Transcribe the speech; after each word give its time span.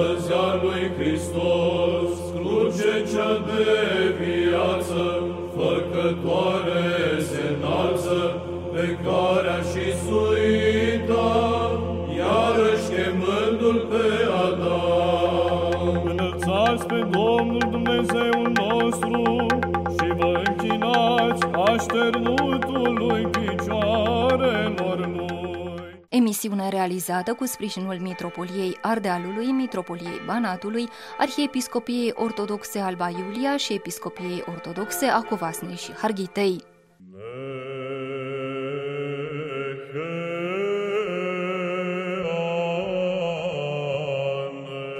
Astăzi 0.00 0.32
a 0.32 0.60
lui 0.62 0.90
Hristos, 0.98 2.10
cruce 2.34 2.92
cea 3.12 3.32
de 3.48 3.68
viață, 4.20 5.02
făcătoare 5.56 6.69
Emisiune 26.60 26.68
realizată 26.68 27.34
cu 27.34 27.46
sprijinul 27.46 27.98
Mitropoliei 28.00 28.78
Ardealului, 28.80 29.46
Mitropoliei 29.46 30.20
Banatului, 30.26 30.88
Arhiepiscopiei 31.18 32.12
Ortodoxe 32.14 32.78
Alba 32.78 33.08
Iulia 33.08 33.56
și 33.56 33.72
Episcopiei 33.72 34.44
Ortodoxe 34.46 35.06
a 35.06 35.20
Covasnei 35.22 35.76
și 35.76 35.92
Harghitei. 35.92 36.64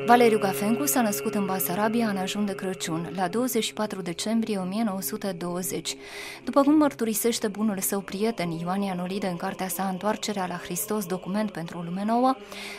Valeriu 0.07 0.39
Gafencu 0.39 0.87
s-a 0.87 1.03
născut 1.03 1.35
în 1.35 1.47
Basarabia 1.47 2.09
în 2.09 2.17
ajun 2.17 2.45
de 2.45 2.55
Crăciun, 2.55 3.13
la 3.17 3.29
24 3.29 4.03
decembrie 4.03 4.59
1920. 4.59 5.97
După 6.45 6.63
cum 6.63 6.77
mărturisește 6.77 7.49
bunul 7.49 7.79
său 7.79 8.01
prieten 8.01 8.51
Ioan 8.51 8.81
Ianolide 8.81 9.27
în 9.27 9.37
cartea 9.37 9.69
sa 9.69 9.89
Întoarcerea 9.89 10.47
la 10.47 10.55
Hristos, 10.55 11.07
document 11.07 11.51
pentru 11.51 11.79
o 11.79 11.83
lume 11.83 12.05
nouă, 12.07 12.37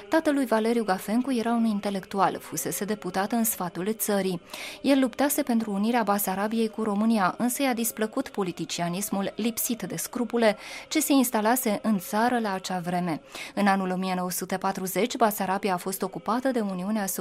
tatălui 0.09 0.45
Valeriu 0.45 0.83
Gafencu 0.83 1.33
era 1.33 1.51
un 1.51 1.65
intelectual, 1.65 2.37
fusese 2.39 2.85
deputat 2.85 3.31
în 3.31 3.43
sfatul 3.43 3.95
țării. 3.97 4.41
El 4.81 4.99
luptase 4.99 5.41
pentru 5.41 5.71
unirea 5.71 6.03
Basarabiei 6.03 6.67
cu 6.67 6.83
România, 6.83 7.35
însă 7.37 7.61
i-a 7.61 7.73
displăcut 7.73 8.29
politicianismul 8.29 9.33
lipsit 9.35 9.81
de 9.81 9.95
scrupule 9.95 10.57
ce 10.87 10.99
se 10.99 11.13
instalase 11.13 11.79
în 11.83 11.99
țară 11.99 12.39
la 12.39 12.53
acea 12.53 12.79
vreme. 12.79 13.21
În 13.55 13.67
anul 13.67 13.91
1940, 13.91 15.15
Basarabia 15.15 15.73
a 15.73 15.77
fost 15.77 16.01
ocupată 16.01 16.51
de 16.51 16.59
Uniunea 16.59 17.05
sovietică, 17.05 17.20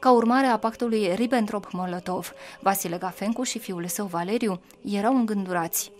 ca 0.00 0.12
urmare 0.12 0.46
a 0.46 0.58
pactului 0.58 1.14
Ribbentrop-Molotov. 1.14 2.32
Vasile 2.60 2.96
Gafencu 2.96 3.42
și 3.42 3.58
fiul 3.58 3.86
său 3.86 4.06
Valeriu 4.06 4.60
erau 4.84 5.16
îngândurați. 5.16 5.90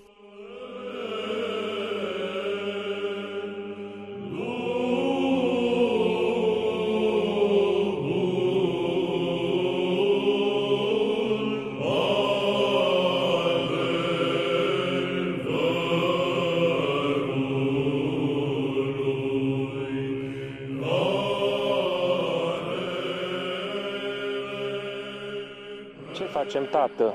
Facem, 26.47 26.67
tată? 26.71 27.15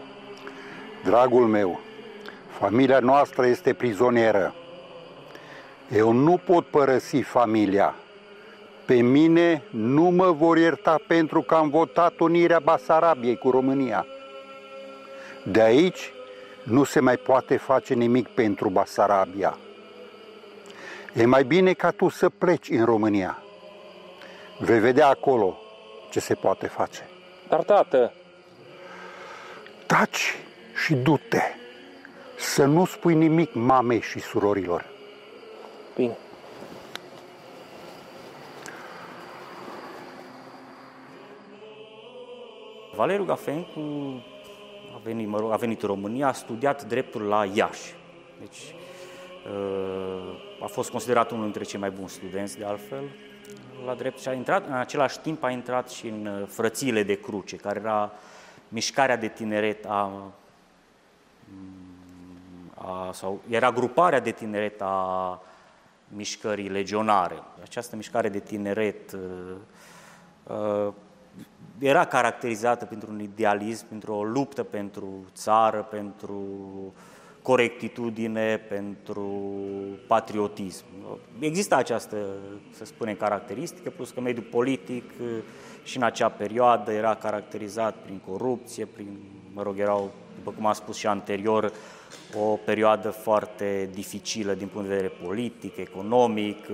Dragul 1.04 1.48
meu, 1.48 1.80
familia 2.60 3.00
noastră 3.00 3.46
este 3.46 3.74
prizonieră. 3.74 4.54
Eu 5.92 6.12
nu 6.12 6.38
pot 6.38 6.66
părăsi 6.66 7.22
familia. 7.22 7.96
Pe 8.86 8.96
mine 8.96 9.64
nu 9.70 10.04
mă 10.04 10.32
vor 10.32 10.58
ierta 10.58 11.00
pentru 11.08 11.42
că 11.42 11.56
am 11.56 11.70
votat 11.70 12.20
unirea 12.20 12.60
Basarabiei 12.60 13.38
cu 13.38 13.50
România. 13.50 14.06
De 15.44 15.62
aici 15.62 16.14
nu 16.64 16.84
se 16.84 17.00
mai 17.00 17.18
poate 17.18 17.58
face 17.58 17.94
nimic 17.94 18.28
pentru 18.28 18.70
Basarabia. 18.70 19.58
E 21.14 21.26
mai 21.26 21.44
bine 21.44 21.74
ca 21.74 21.92
tu 21.92 22.10
să 22.10 22.30
pleci 22.30 22.70
în 22.70 22.86
România. 22.86 23.44
Vei 24.60 24.80
vedea 24.80 25.08
acolo 25.08 25.58
ce 26.10 26.20
se 26.20 26.34
poate 26.34 26.68
face. 26.68 27.10
Dar, 27.48 27.64
tată, 27.64 28.14
taci 29.92 30.36
și 30.84 30.94
du-te. 30.94 31.42
Să 32.38 32.66
nu 32.66 32.86
spui 32.86 33.16
nimic 33.16 33.54
mamei 33.54 34.02
și 34.02 34.20
surorilor. 34.20 34.86
Bine. 35.96 36.18
Valeriu 42.96 43.26
Gafencu 43.26 43.80
a 44.96 45.00
venit, 45.04 45.28
mă 45.28 45.40
rog, 45.40 45.52
a 45.52 45.56
venit 45.56 45.82
în 45.82 45.88
România, 45.88 46.28
a 46.28 46.34
studiat 46.34 46.84
dreptul 46.84 47.22
la 47.22 47.46
Iași. 47.54 47.96
Deci 48.40 48.76
uh, 49.46 50.64
a 50.64 50.66
fost 50.66 50.90
considerat 50.90 51.32
unul 51.32 51.44
dintre 51.44 51.64
cei 51.64 51.80
mai 51.80 51.90
buni 51.90 52.10
studenți, 52.10 52.58
de 52.58 52.66
altfel, 52.66 53.04
la 53.86 53.94
drept 53.94 54.20
și 54.20 54.28
a 54.28 54.34
intrat, 54.34 54.68
în 54.68 54.74
același 54.74 55.20
timp 55.20 55.44
a 55.44 55.50
intrat 55.50 55.90
și 55.90 56.08
în 56.08 56.26
uh, 56.26 56.48
frățiile 56.48 57.04
de 57.04 57.20
cruce, 57.20 57.56
care 57.56 57.80
era 57.80 58.12
mișcarea 58.72 59.16
de 59.16 59.28
tineret 59.28 59.86
a, 59.86 60.32
a, 62.76 63.12
sau 63.14 63.42
era 63.50 63.72
gruparea 63.72 64.20
de 64.20 64.32
tineret 64.32 64.82
a 64.82 65.42
mișcării 66.08 66.70
legionare. 66.70 67.44
Această 67.62 67.96
mișcare 67.96 68.30
de 68.30 68.40
tineret 68.40 69.12
uh, 69.12 69.56
uh, 70.44 70.94
era 71.80 72.06
caracterizată 72.06 72.86
pentru 72.86 73.12
un 73.12 73.20
idealism, 73.20 73.88
pentru 73.88 74.14
o 74.14 74.24
luptă 74.24 74.64
pentru 74.64 75.26
țară, 75.34 75.82
pentru 75.82 76.44
corectitudine, 77.42 78.58
pentru 78.58 79.44
patriotism. 80.08 80.86
Exista 81.40 81.76
această, 81.76 82.18
să 82.70 82.86
spunem, 82.86 83.16
caracteristică, 83.16 83.90
plus 83.90 84.10
că 84.10 84.22
mediul 84.22 84.46
politic 84.50 85.04
și 85.84 85.98
în 85.98 86.04
acea 86.04 86.30
perioadă 86.30 86.92
era 86.92 87.16
caracterizat 87.16 87.96
prin 87.96 88.22
corupție, 88.28 88.86
prin, 88.86 89.20
mă 89.54 89.62
rog, 89.62 89.80
erau, 89.80 90.12
după 90.36 90.52
cum 90.52 90.66
am 90.66 90.74
spus 90.74 90.98
și 90.98 91.08
anterior, 91.08 91.72
o 92.40 92.56
perioadă 92.66 93.10
foarte 93.10 93.90
dificilă 93.94 94.54
din 94.54 94.68
punct 94.68 94.88
de 94.88 94.94
vedere 94.94 95.14
politic, 95.24 95.78
economic, 95.78 96.68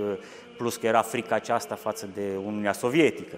plus 0.57 0.75
că 0.75 0.85
era 0.85 1.01
frica 1.01 1.35
aceasta 1.35 1.75
față 1.75 2.09
de 2.13 2.37
Uniunea 2.45 2.73
Sovietică. 2.73 3.37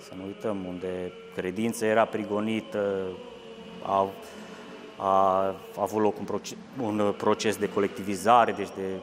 Să 0.00 0.12
nu 0.16 0.26
uităm, 0.26 0.64
unde 0.66 1.12
credința 1.34 1.86
era 1.86 2.04
prigonită, 2.04 3.08
a, 3.82 4.08
a, 5.02 5.44
a 5.76 5.80
avut 5.80 6.02
loc 6.02 6.18
un 6.18 6.24
proces, 6.24 6.56
un 6.80 7.14
proces 7.16 7.56
de 7.56 7.68
colectivizare, 7.68 8.52
deci 8.52 8.68
de 8.76 9.00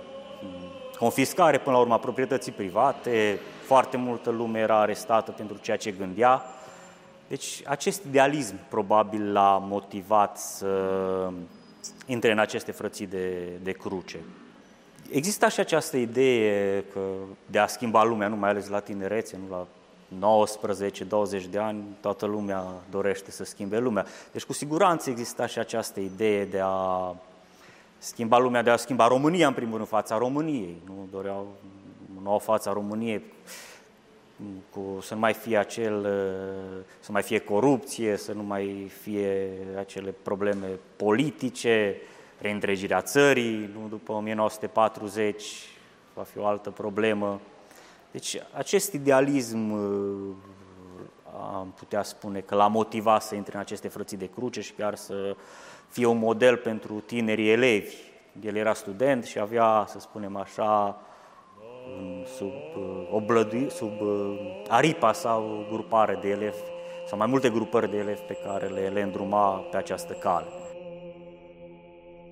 confiscare 0.98 1.58
până 1.58 1.76
la 1.76 1.82
urmă 1.82 1.94
a 1.94 1.98
proprietății 1.98 2.52
private, 2.52 3.40
foarte 3.66 3.98
multă 3.98 4.30
lume 4.30 4.60
era 4.60 4.80
arestată 4.80 5.32
pentru 5.32 5.58
ceea 5.62 5.78
ce 5.78 5.92
gândea. 5.92 6.42
Deci 7.28 7.62
acest 7.66 8.04
idealism 8.04 8.56
probabil 8.70 9.32
l-a 9.32 9.58
motivat 9.58 10.38
să 10.38 10.68
intre 12.06 12.32
în 12.32 12.40
aceste 12.40 12.72
frății 12.72 13.08
de, 13.08 13.50
de 13.64 13.72
cruce. 13.72 14.20
Există 15.12 15.48
și 15.48 15.60
această 15.60 15.98
idee 15.98 16.84
că 16.94 17.00
de 17.46 17.60
a 17.60 17.68
schimba 17.68 18.04
lumea, 18.04 18.28
nu 18.28 18.36
mai 18.36 18.50
ales 18.50 18.68
la 18.68 18.80
tinerețe, 18.80 19.38
nu 19.38 19.56
la 19.56 19.68
19-20 20.16 21.50
de 21.50 21.58
ani, 21.58 21.84
toată 22.02 22.26
lumea 22.26 22.66
dorește 22.90 23.32
să 23.32 23.44
schimbe 23.44 23.80
lumea. 23.80 24.06
Deci 24.32 24.44
cu 24.44 24.54
siguranță 24.54 25.10
exista 25.10 25.46
și 25.46 25.60
această 25.60 26.00
idee 26.00 26.46
de 26.46 26.60
a 26.64 27.16
schimba 27.98 28.38
lumea, 28.38 28.62
de 28.62 28.70
a 28.70 28.76
schimba 28.76 29.08
România, 29.08 29.48
în 29.48 29.54
primul 29.54 29.76
rând, 29.76 29.88
fața 29.88 30.18
României. 30.18 30.82
Nu 30.86 31.08
doreau 31.12 31.48
o 32.18 32.22
nouă 32.24 32.40
față 32.40 32.70
a 32.70 32.74
României, 32.74 33.24
cu, 34.70 35.02
să 35.02 35.14
nu 35.14 35.20
mai 35.20 35.34
fie 35.34 35.58
acel, 35.58 36.08
să 37.00 37.12
mai 37.12 37.22
fie 37.22 37.40
corupție, 37.40 38.18
să 38.18 38.34
nu 38.34 38.44
mai 38.44 38.92
fie 39.02 39.50
acele 39.78 40.14
probleme 40.24 40.68
politice, 40.96 42.02
reîntregirea 42.42 43.02
țării, 43.02 43.70
nu 43.74 43.88
după 43.90 44.12
1940 44.12 45.44
va 46.14 46.24
fi 46.24 46.38
o 46.38 46.46
altă 46.46 46.70
problemă. 46.70 47.40
Deci 48.12 48.38
acest 48.54 48.94
idealism 48.94 49.72
am 51.52 51.74
putea 51.76 52.04
spune 52.04 52.40
că 52.40 52.56
l-a 52.56 52.68
motivat 52.68 53.22
să 53.22 53.36
intre 53.36 53.54
în 53.54 53.60
aceste 53.60 53.88
frății 53.88 54.18
de 54.18 54.30
cruce 54.30 54.62
și 54.62 54.72
chiar 54.72 54.96
să 54.96 55.36
fie 55.88 56.06
un 56.06 56.18
model 56.18 56.58
pentru 56.58 57.00
tinerii 57.00 57.52
elevi. 57.52 57.96
El 58.42 58.56
era 58.56 58.74
student 58.74 59.24
și 59.24 59.40
avea, 59.40 59.86
să 59.88 60.00
spunem 60.00 60.36
așa, 60.36 61.02
sub, 62.38 62.54
uh, 62.78 63.08
oblădui, 63.12 63.72
sub 63.72 64.02
uh, 64.02 64.62
aripa 64.68 65.14
sau 65.14 65.66
grupare 65.72 66.18
de 66.22 66.30
elevi, 66.30 66.58
sau 67.08 67.18
mai 67.18 67.28
multe 67.28 67.50
grupări 67.50 67.90
de 67.90 67.98
elevi 67.98 68.22
pe 68.22 68.34
care 68.34 68.68
le, 68.68 68.88
le 68.88 69.02
îndruma 69.02 69.50
pe 69.56 69.78
această 69.78 70.14
cale. 70.14 70.46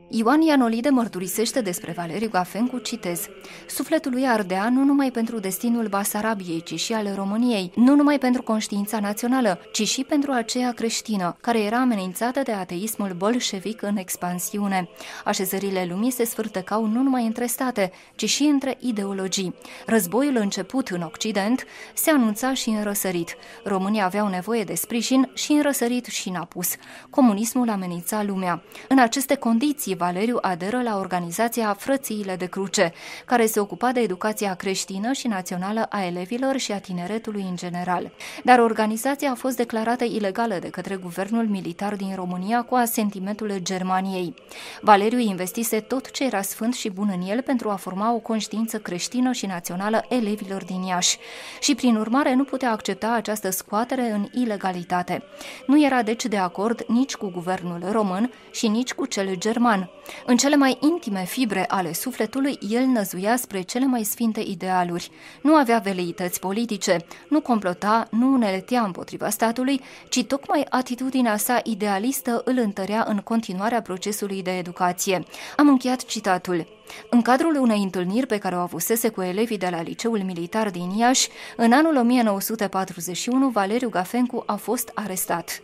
Ioan 0.09 0.41
Ianolide 0.41 0.89
mărturisește 0.89 1.61
despre 1.61 1.91
Valeriu 1.91 2.29
Gafencu, 2.29 2.77
citez, 2.77 3.27
Sufletul 3.67 4.11
lui 4.11 4.27
ardea 4.27 4.69
nu 4.69 4.83
numai 4.83 5.11
pentru 5.11 5.39
destinul 5.39 5.87
Basarabiei, 5.87 6.63
ci 6.63 6.79
și 6.79 6.93
al 6.93 7.13
României, 7.15 7.71
nu 7.75 7.95
numai 7.95 8.17
pentru 8.17 8.41
conștiința 8.41 8.99
națională, 8.99 9.59
ci 9.71 9.87
și 9.87 10.03
pentru 10.03 10.31
aceea 10.31 10.71
creștină, 10.71 11.37
care 11.41 11.59
era 11.59 11.79
amenințată 11.79 12.41
de 12.41 12.51
ateismul 12.51 13.13
bolșevic 13.17 13.81
în 13.81 13.97
expansiune. 13.97 14.89
Așezările 15.25 15.87
lumii 15.89 16.11
se 16.11 16.25
sfârtecau 16.25 16.85
nu 16.85 17.01
numai 17.01 17.25
între 17.25 17.45
state, 17.45 17.91
ci 18.15 18.29
și 18.29 18.43
între 18.43 18.77
ideologii. 18.79 19.55
Războiul 19.85 20.35
început 20.35 20.87
în 20.87 21.01
Occident 21.01 21.65
se 21.93 22.09
anunța 22.09 22.53
și 22.53 22.69
în 22.69 22.83
răsărit. 22.83 23.35
Românii 23.63 24.01
aveau 24.01 24.27
nevoie 24.27 24.63
de 24.63 24.73
sprijin 24.73 25.29
și 25.33 25.51
în 25.51 25.61
răsărit 25.61 26.05
și 26.05 26.29
în 26.29 26.35
apus. 26.35 26.75
Comunismul 27.09 27.69
amenința 27.69 28.23
lumea. 28.23 28.63
În 28.87 28.99
aceste 28.99 29.35
condiții, 29.35 29.95
Valeriu 29.97 30.37
aderă 30.41 30.81
la 30.81 30.97
organizația 30.97 31.73
Frățiile 31.73 32.35
de 32.35 32.45
Cruce, 32.45 32.93
care 33.25 33.45
se 33.45 33.59
ocupa 33.59 33.91
de 33.91 33.99
educația 33.99 34.53
creștină 34.53 35.11
și 35.11 35.27
națională 35.27 35.85
a 35.89 36.03
elevilor 36.03 36.57
și 36.57 36.71
a 36.71 36.79
tineretului 36.79 37.45
în 37.49 37.55
general. 37.55 38.11
Dar 38.43 38.59
organizația 38.59 39.31
a 39.31 39.35
fost 39.35 39.55
declarată 39.55 40.03
ilegală 40.03 40.57
de 40.59 40.69
către 40.69 40.95
guvernul 40.95 41.47
militar 41.47 41.95
din 41.95 42.15
România 42.15 42.61
cu 42.61 42.75
asentimentul 42.75 43.59
Germaniei. 43.61 44.33
Valeriu 44.81 45.19
investise 45.19 45.79
tot 45.79 46.11
ce 46.11 46.25
era 46.25 46.41
sfânt 46.41 46.73
și 46.73 46.89
bun 46.89 47.09
în 47.13 47.27
el 47.27 47.41
pentru 47.41 47.69
a 47.69 47.75
forma 47.75 48.13
o 48.13 48.17
conștiință 48.17 48.77
creștină 48.77 49.31
și 49.31 49.45
națională 49.45 50.05
elevilor 50.09 50.63
din 50.63 50.81
Iași 50.81 51.17
și, 51.59 51.75
prin 51.75 51.95
urmare, 51.95 52.33
nu 52.33 52.43
putea 52.43 52.71
accepta 52.71 53.11
această 53.11 53.49
scoatere 53.49 54.11
în 54.11 54.27
ilegalitate. 54.33 55.23
Nu 55.67 55.83
era 55.85 56.01
deci 56.01 56.25
de 56.25 56.37
acord 56.37 56.85
nici 56.87 57.15
cu 57.15 57.29
guvernul 57.29 57.91
român 57.91 58.31
și 58.51 58.67
nici 58.67 58.93
cu 58.93 59.05
cel 59.05 59.35
german, 59.37 59.86
în 60.25 60.37
cele 60.37 60.55
mai 60.55 60.77
intime 60.81 61.25
fibre 61.25 61.65
ale 61.67 61.93
sufletului, 61.93 62.57
el 62.69 62.85
năzuia 62.85 63.35
spre 63.35 63.61
cele 63.61 63.85
mai 63.85 64.03
sfinte 64.03 64.39
idealuri. 64.39 65.09
Nu 65.41 65.55
avea 65.55 65.77
veleități 65.77 66.39
politice, 66.39 66.97
nu 67.29 67.41
complota, 67.41 68.07
nu 68.11 68.33
uneletea 68.33 68.81
împotriva 68.81 69.29
statului, 69.29 69.81
ci 70.09 70.23
tocmai 70.23 70.65
atitudinea 70.69 71.37
sa 71.37 71.59
idealistă 71.63 72.41
îl 72.45 72.57
întărea 72.57 73.05
în 73.07 73.17
continuarea 73.17 73.81
procesului 73.81 74.43
de 74.43 74.57
educație. 74.57 75.23
Am 75.57 75.67
încheiat 75.67 76.05
citatul. 76.05 76.67
În 77.09 77.21
cadrul 77.21 77.55
unei 77.55 77.83
întâlniri 77.83 78.25
pe 78.25 78.37
care 78.37 78.55
o 78.55 78.59
avusese 78.59 79.09
cu 79.09 79.21
elevii 79.21 79.57
de 79.57 79.67
la 79.71 79.81
Liceul 79.81 80.19
Militar 80.19 80.69
din 80.69 80.89
Iași, 80.97 81.29
în 81.55 81.71
anul 81.71 81.95
1941, 81.95 83.49
Valeriu 83.49 83.89
Gafencu 83.89 84.43
a 84.45 84.55
fost 84.55 84.91
arestat. 84.93 85.61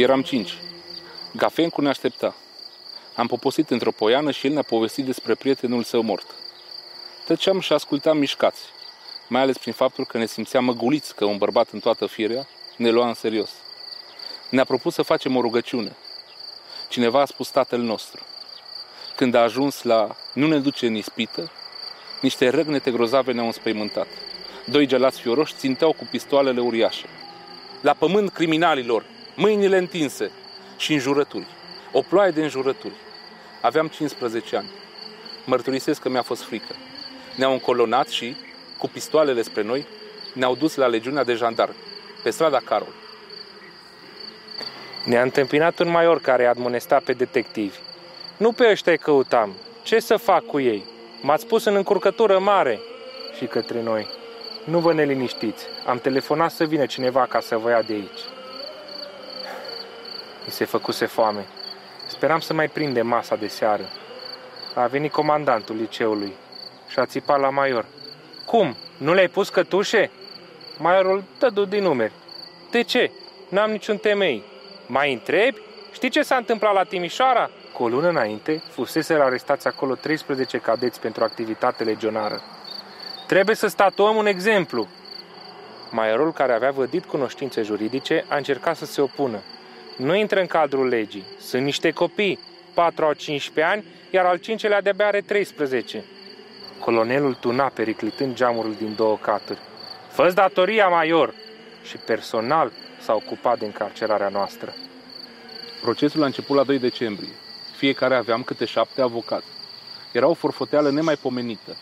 Eram 0.00 0.22
cinci. 0.22 0.58
Gafencu 1.36 1.80
ne 1.80 1.88
aștepta. 1.88 2.34
Am 3.16 3.26
poposit 3.26 3.70
într-o 3.70 3.90
poiană 3.90 4.30
și 4.30 4.46
el 4.46 4.52
ne-a 4.52 4.62
povestit 4.62 5.04
despre 5.04 5.34
prietenul 5.34 5.82
său 5.82 6.02
mort. 6.02 6.26
Tăceam 7.26 7.60
și 7.60 7.72
ascultam 7.72 8.18
mișcați, 8.18 8.60
mai 9.28 9.40
ales 9.40 9.58
prin 9.58 9.72
faptul 9.72 10.04
că 10.04 10.18
ne 10.18 10.26
simțeam 10.26 10.64
măguliți 10.64 11.14
că 11.14 11.24
un 11.24 11.36
bărbat 11.36 11.70
în 11.70 11.78
toată 11.80 12.06
firea 12.06 12.46
ne 12.76 12.90
lua 12.90 13.08
în 13.08 13.14
serios. 13.14 13.50
Ne-a 14.50 14.64
propus 14.64 14.94
să 14.94 15.02
facem 15.02 15.36
o 15.36 15.40
rugăciune. 15.40 15.96
Cineva 16.88 17.20
a 17.20 17.24
spus 17.24 17.48
tatăl 17.48 17.80
nostru. 17.80 18.22
Când 19.16 19.34
a 19.34 19.42
ajuns 19.42 19.82
la 19.82 20.16
nu 20.34 20.46
ne 20.46 20.58
duce 20.58 20.86
în 20.86 20.94
ispită, 20.94 21.50
niște 22.20 22.48
răgnete 22.48 22.90
grozave 22.90 23.32
ne-au 23.32 23.46
înspăimântat. 23.46 24.08
Doi 24.64 24.86
gelați 24.86 25.20
fioroși 25.20 25.54
ținteau 25.56 25.92
cu 25.92 26.08
pistoalele 26.10 26.60
uriașe. 26.60 27.06
La 27.80 27.92
pământ 27.92 28.30
criminalilor, 28.30 29.04
mâinile 29.40 29.76
întinse 29.76 30.30
și 30.76 30.92
înjurături. 30.92 31.46
O 31.92 32.00
ploaie 32.00 32.30
de 32.30 32.42
înjurături. 32.42 32.94
Aveam 33.62 33.86
15 33.86 34.56
ani. 34.56 34.70
Mărturisesc 35.44 36.00
că 36.00 36.08
mi-a 36.08 36.22
fost 36.22 36.42
frică. 36.42 36.74
Ne-au 37.36 37.52
încolonat 37.52 38.08
și, 38.08 38.36
cu 38.78 38.88
pistoalele 38.88 39.42
spre 39.42 39.62
noi, 39.62 39.86
ne-au 40.34 40.54
dus 40.54 40.74
la 40.74 40.86
legiunea 40.86 41.24
de 41.24 41.34
jandarmi, 41.34 41.74
pe 42.22 42.30
strada 42.30 42.60
Carol. 42.64 42.94
Ne-a 45.04 45.22
întâmpinat 45.22 45.78
un 45.78 45.88
maior 45.90 46.20
care 46.20 46.46
admonesta 46.46 47.00
pe 47.04 47.12
detectivi. 47.12 47.78
Nu 48.36 48.52
pe 48.52 48.68
ăștia 48.70 48.96
căutam. 48.96 49.52
Ce 49.82 50.00
să 50.00 50.16
fac 50.16 50.44
cu 50.44 50.60
ei? 50.60 50.84
M-ați 51.22 51.46
pus 51.46 51.64
în 51.64 51.74
încurcătură 51.74 52.38
mare. 52.38 52.80
Și 53.36 53.46
către 53.46 53.82
noi. 53.82 54.06
Nu 54.64 54.78
vă 54.78 54.92
neliniștiți. 54.92 55.64
Am 55.86 55.98
telefonat 55.98 56.50
să 56.50 56.64
vină 56.64 56.86
cineva 56.86 57.26
ca 57.26 57.40
să 57.40 57.56
vă 57.56 57.70
ia 57.70 57.82
de 57.82 57.92
aici. 57.92 58.20
Mi 60.44 60.50
se 60.50 60.64
făcuse 60.64 61.06
foame. 61.06 61.46
Speram 62.06 62.40
să 62.40 62.52
mai 62.52 62.68
prinde 62.68 63.02
masa 63.02 63.36
de 63.36 63.46
seară. 63.46 63.88
A 64.74 64.86
venit 64.86 65.12
comandantul 65.12 65.76
liceului 65.76 66.32
și 66.88 66.98
a 66.98 67.06
țipat 67.06 67.40
la 67.40 67.50
maior. 67.50 67.86
Cum? 68.46 68.76
Nu 68.96 69.14
le-ai 69.14 69.28
pus 69.28 69.48
cătușe? 69.48 70.10
Maiorul 70.78 71.24
dădu 71.38 71.64
din 71.64 71.82
numeri. 71.82 72.12
De 72.70 72.82
ce? 72.82 73.10
N-am 73.48 73.70
niciun 73.70 73.96
temei. 73.96 74.44
Mai 74.86 75.12
întrebi? 75.12 75.60
Știi 75.92 76.10
ce 76.10 76.22
s-a 76.22 76.36
întâmplat 76.36 76.74
la 76.74 76.82
Timișoara? 76.82 77.50
Cu 77.72 77.82
o 77.82 77.88
lună 77.88 78.08
înainte, 78.08 78.62
fusese 78.70 79.14
arestați 79.14 79.66
acolo 79.66 79.94
13 79.94 80.58
cadeți 80.58 81.00
pentru 81.00 81.24
activitate 81.24 81.84
legionară. 81.84 82.42
Trebuie 83.26 83.56
să 83.56 83.66
statuăm 83.66 84.16
un 84.16 84.26
exemplu. 84.26 84.88
Maiorul, 85.90 86.32
care 86.32 86.52
avea 86.52 86.70
vădit 86.70 87.04
cunoștințe 87.04 87.62
juridice, 87.62 88.24
a 88.28 88.36
încercat 88.36 88.76
să 88.76 88.84
se 88.84 89.00
opună, 89.00 89.38
nu 90.00 90.14
intră 90.14 90.40
în 90.40 90.46
cadrul 90.46 90.88
legii. 90.88 91.24
Sunt 91.40 91.62
niște 91.62 91.90
copii, 91.90 92.38
4 92.74 93.04
au 93.04 93.12
15 93.12 93.74
ani, 93.74 93.84
iar 94.10 94.24
al 94.24 94.36
cincelea 94.36 94.80
de-abia 94.80 95.06
are 95.06 95.20
13. 95.20 96.04
Colonelul 96.78 97.34
tuna 97.34 97.64
periclitând 97.64 98.34
geamurul 98.34 98.74
din 98.74 98.94
două 98.96 99.16
caturi. 99.16 99.58
fă 100.10 100.30
datoria, 100.34 100.88
major! 100.88 101.34
Și 101.82 101.96
personal 101.96 102.72
s-a 103.00 103.14
ocupat 103.14 103.58
de 103.58 103.64
încarcerarea 103.64 104.28
noastră. 104.28 104.74
Procesul 105.80 106.22
a 106.22 106.26
început 106.26 106.56
la 106.56 106.62
2 106.62 106.78
decembrie. 106.78 107.32
Fiecare 107.76 108.16
aveam 108.16 108.42
câte 108.42 108.64
șapte 108.64 109.00
avocați. 109.00 109.46
Era 110.12 110.26
o 110.26 110.34
forfoteală 110.34 110.90
nemaipomenită, 110.90 111.76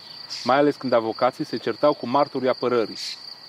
mai 0.45 0.57
ales 0.57 0.77
când 0.77 0.93
avocații 0.93 1.45
se 1.45 1.57
certau 1.57 1.95
cu 1.95 2.09
marturii 2.09 2.49
apărării, 2.49 2.99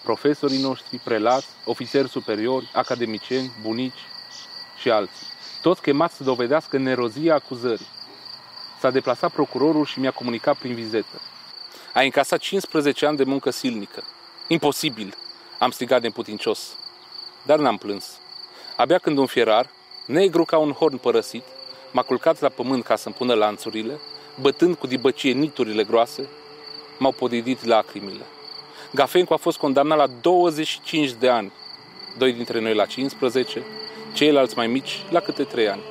profesorii 0.03 0.61
noștri, 0.61 0.97
prelați, 1.03 1.47
ofițeri 1.65 2.09
superiori, 2.09 2.69
academicieni, 2.73 3.51
bunici, 3.61 3.99
și 4.79 4.89
alții, 4.89 5.27
toți 5.61 5.81
chemați 5.81 6.15
să 6.15 6.23
dovedească 6.23 6.77
nerozia 6.77 7.35
acuzării. 7.35 7.87
S-a 8.79 8.89
deplasat 8.89 9.31
procurorul 9.31 9.85
și 9.85 9.99
mi-a 9.99 10.11
comunicat 10.11 10.57
prin 10.57 10.73
vizetă. 10.73 11.21
A 11.93 12.01
încasat 12.01 12.39
15 12.39 13.05
ani 13.05 13.17
de 13.17 13.23
muncă 13.23 13.49
silnică. 13.49 14.03
Imposibil, 14.47 15.15
am 15.59 15.71
strigat 15.71 16.01
de 16.01 16.09
putincios. 16.09 16.75
Dar 17.45 17.59
n-am 17.59 17.77
plâns. 17.77 18.19
Abia 18.75 18.97
când 18.97 19.17
un 19.17 19.25
fierar, 19.25 19.69
negru 20.05 20.45
ca 20.45 20.57
un 20.57 20.71
horn 20.71 20.97
părăsit, 20.97 21.43
m-a 21.91 22.01
culcat 22.01 22.39
la 22.39 22.49
pământ 22.49 22.83
ca 22.83 22.95
să-mi 22.95 23.15
pună 23.15 23.33
lanțurile, 23.33 23.99
bătând 24.41 24.75
cu 24.75 24.87
dibăcie 24.87 25.31
niturile 25.31 25.83
groase, 25.83 26.29
m-au 26.97 27.11
podidit 27.11 27.63
lacrimile. 27.63 28.25
Gafencu 28.93 29.33
a 29.33 29.37
fost 29.37 29.57
condamnat 29.57 29.97
la 29.97 30.07
25 30.07 31.11
de 31.11 31.29
ani, 31.29 31.51
doi 32.17 32.33
dintre 32.33 32.59
noi 32.59 32.73
la 32.73 32.85
15, 32.85 33.65
ceilalți 34.13 34.57
mai 34.57 34.67
mici 34.67 35.01
la 35.09 35.19
câte 35.19 35.43
trei 35.43 35.67
ani. 35.67 35.81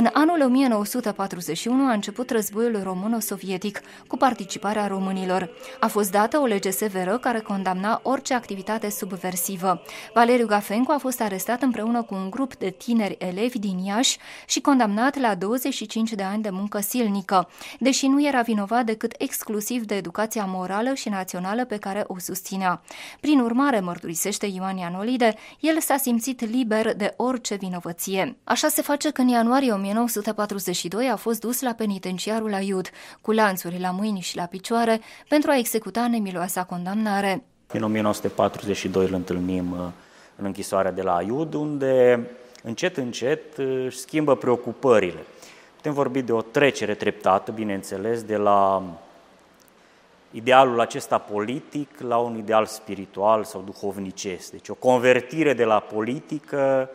În 0.00 0.08
anul 0.12 0.42
1941 0.42 1.88
a 1.88 1.92
început 1.92 2.30
războiul 2.30 2.82
româno-sovietic 2.82 3.80
cu 4.06 4.16
participarea 4.16 4.86
românilor. 4.86 5.50
A 5.80 5.86
fost 5.86 6.10
dată 6.10 6.38
o 6.38 6.44
lege 6.44 6.70
severă 6.70 7.18
care 7.18 7.40
condamna 7.40 8.00
orice 8.02 8.34
activitate 8.34 8.90
subversivă. 8.90 9.82
Valeriu 10.14 10.46
Gafencu 10.46 10.92
a 10.92 10.98
fost 10.98 11.20
arestat 11.20 11.62
împreună 11.62 12.02
cu 12.02 12.14
un 12.14 12.30
grup 12.30 12.54
de 12.54 12.70
tineri 12.70 13.16
elevi 13.18 13.58
din 13.58 13.78
Iași 13.78 14.18
și 14.46 14.60
condamnat 14.60 15.18
la 15.18 15.34
25 15.34 16.12
de 16.12 16.22
ani 16.22 16.42
de 16.42 16.50
muncă 16.50 16.80
silnică, 16.80 17.48
deși 17.78 18.06
nu 18.06 18.26
era 18.26 18.40
vinovat 18.40 18.84
decât 18.84 19.14
exclusiv 19.18 19.84
de 19.84 19.94
educația 19.94 20.44
morală 20.48 20.94
și 20.94 21.08
națională 21.08 21.64
pe 21.64 21.76
care 21.76 22.04
o 22.06 22.18
susținea. 22.18 22.82
Prin 23.20 23.40
urmare, 23.40 23.80
mărturisește 23.80 24.46
Ioan 24.46 24.76
Ianolide, 24.76 25.34
el 25.60 25.80
s-a 25.80 25.96
simțit 25.96 26.50
liber 26.50 26.94
de 26.94 27.14
orice 27.16 27.54
vinovăție. 27.54 28.36
Așa 28.44 28.68
se 28.68 28.82
face 28.82 29.10
că 29.10 29.20
în 29.20 29.28
ianuarie 29.28 29.72
1942 29.96 31.08
a 31.08 31.16
fost 31.16 31.40
dus 31.40 31.60
la 31.60 31.72
penitenciarul 31.72 32.54
Aiud, 32.54 32.90
cu 33.20 33.32
lanțuri 33.32 33.80
la 33.80 33.90
mâini 33.90 34.20
și 34.20 34.36
la 34.36 34.44
picioare, 34.44 35.00
pentru 35.28 35.50
a 35.50 35.56
executa 35.58 36.08
nemiloasa 36.08 36.64
condamnare. 36.64 37.42
În 37.66 37.82
1942 37.82 39.04
îl 39.06 39.14
întâlnim 39.14 39.72
uh, 39.72 39.78
în 40.36 40.44
închisoarea 40.44 40.92
de 40.92 41.02
la 41.02 41.16
Aiud, 41.16 41.54
unde 41.54 42.20
încet, 42.62 42.96
încet 42.96 43.56
uh, 43.56 43.84
își 43.84 43.98
schimbă 43.98 44.36
preocupările. 44.36 45.24
Putem 45.76 45.92
vorbi 45.92 46.22
de 46.22 46.32
o 46.32 46.42
trecere 46.42 46.94
treptată, 46.94 47.52
bineînțeles, 47.52 48.22
de 48.22 48.36
la 48.36 48.82
idealul 50.30 50.80
acesta 50.80 51.18
politic 51.18 51.88
la 52.00 52.16
un 52.16 52.36
ideal 52.36 52.66
spiritual 52.66 53.44
sau 53.44 53.60
duhovnicesc. 53.60 54.50
Deci 54.50 54.68
o 54.68 54.74
convertire 54.74 55.54
de 55.54 55.64
la 55.64 55.78
politică 55.78 56.90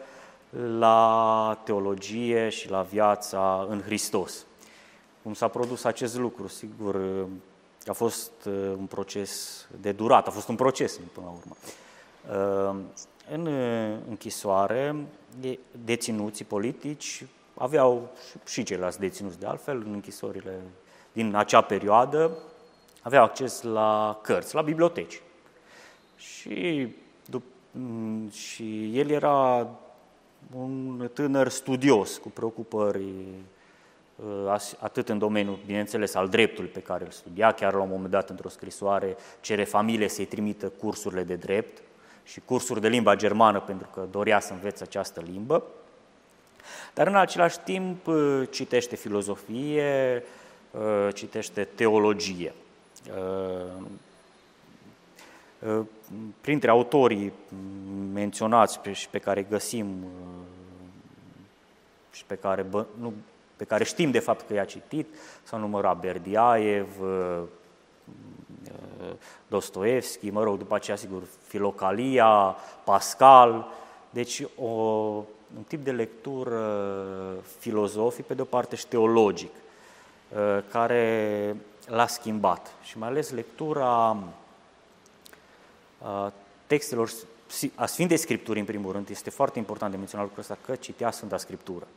la 0.77 1.61
teologie 1.63 2.49
și 2.49 2.69
la 2.69 2.81
viața 2.81 3.65
în 3.69 3.81
Hristos. 3.81 4.45
Cum 5.23 5.33
s-a 5.33 5.47
produs 5.47 5.83
acest 5.83 6.17
lucru, 6.17 6.47
sigur, 6.47 7.01
a 7.85 7.93
fost 7.93 8.31
uh, 8.45 8.53
un 8.77 8.85
proces 8.85 9.65
de 9.81 9.91
durat, 9.91 10.27
a 10.27 10.31
fost 10.31 10.47
un 10.47 10.55
proces 10.55 10.99
până 11.13 11.25
la 11.25 11.31
urmă. 11.31 11.55
Uh, 12.29 12.81
în 13.31 13.45
uh, 13.45 13.97
închisoare, 14.09 14.95
deținuții 15.85 16.45
politici 16.45 17.25
aveau 17.57 18.11
și 18.45 18.63
ceilalți 18.63 18.99
deținuți 18.99 19.39
de 19.39 19.45
altfel 19.45 19.83
în 19.85 19.93
închisorile 19.93 20.61
din 21.11 21.35
acea 21.35 21.61
perioadă, 21.61 22.37
aveau 23.01 23.23
acces 23.23 23.61
la 23.61 24.19
cărți, 24.21 24.55
la 24.55 24.61
biblioteci. 24.61 25.21
Și, 26.15 26.87
mm, 27.71 28.29
și 28.29 28.99
el 28.99 29.09
era 29.09 29.69
un 30.53 31.09
tânăr 31.13 31.49
studios, 31.49 32.17
cu 32.17 32.29
preocupări 32.29 33.13
uh, 34.15 34.73
atât 34.79 35.09
în 35.09 35.17
domeniul, 35.17 35.59
bineînțeles, 35.65 36.13
al 36.13 36.29
dreptului 36.29 36.69
pe 36.69 36.79
care 36.79 37.03
îl 37.03 37.11
studia, 37.11 37.51
chiar 37.51 37.73
la 37.73 37.81
un 37.81 37.89
moment 37.89 38.11
dat 38.11 38.29
într-o 38.29 38.49
scrisoare 38.49 39.17
cere 39.41 39.63
familie 39.63 40.07
să-i 40.07 40.25
trimită 40.25 40.69
cursurile 40.69 41.23
de 41.23 41.35
drept 41.35 41.81
și 42.23 42.41
cursuri 42.45 42.81
de 42.81 42.87
limba 42.87 43.15
germană 43.15 43.59
pentru 43.59 43.87
că 43.93 44.07
dorea 44.11 44.39
să 44.39 44.53
învețe 44.53 44.83
această 44.83 45.23
limbă, 45.31 45.63
dar 46.93 47.07
în 47.07 47.15
același 47.15 47.59
timp 47.59 48.07
uh, 48.07 48.41
citește 48.49 48.95
filozofie, 48.95 50.23
uh, 50.71 51.13
citește 51.13 51.63
teologie. 51.75 52.53
Printre 56.41 56.69
autorii 56.69 57.33
menționați 58.13 58.79
și 58.91 59.09
pe 59.09 59.19
care 59.19 59.43
găsim 59.49 60.05
și 62.11 62.25
pe 62.25 62.35
care, 62.35 62.65
nu, 62.99 63.13
pe 63.55 63.63
care 63.63 63.83
știm 63.83 64.11
de 64.11 64.19
fapt 64.19 64.47
că 64.47 64.53
i-a 64.53 64.65
citit, 64.65 65.07
s-au 65.43 65.59
numărat 65.59 65.99
Berdiaev, 65.99 66.87
Dostoevski, 69.47 70.29
mă 70.29 70.43
rog, 70.43 70.57
după 70.57 70.75
aceea, 70.75 70.97
sigur, 70.97 71.21
Filocalia, 71.47 72.55
Pascal, 72.83 73.67
deci 74.09 74.43
o, 74.55 74.71
un 75.55 75.63
tip 75.67 75.83
de 75.83 75.91
lectură 75.91 76.61
filozofic, 77.59 78.25
pe 78.25 78.33
de 78.33 78.41
o 78.41 78.45
parte 78.45 78.75
și 78.75 78.87
teologic, 78.87 79.51
care 80.71 81.55
l-a 81.87 82.07
schimbat. 82.07 82.73
Și 82.83 82.97
mai 82.97 83.07
ales 83.07 83.31
lectura 83.31 84.17
textelor 86.67 87.09
a 87.75 87.85
Sfintei 87.85 88.17
Scripturi, 88.17 88.59
în 88.59 88.65
primul 88.65 88.91
rând, 88.91 89.09
este 89.09 89.29
foarte 89.29 89.59
important 89.59 89.91
de 89.91 89.97
menționat 89.97 90.25
lucrul 90.25 90.43
ăsta, 90.43 90.57
că 90.65 90.75
citea 90.75 91.11
Sfânta 91.11 91.37
Scriptură 91.37 91.87